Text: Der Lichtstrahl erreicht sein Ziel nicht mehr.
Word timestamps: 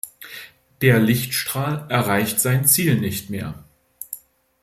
Der 0.81 0.99
Lichtstrahl 0.99 1.85
erreicht 1.91 2.39
sein 2.39 2.65
Ziel 2.65 2.95
nicht 2.99 3.29
mehr. 3.29 3.63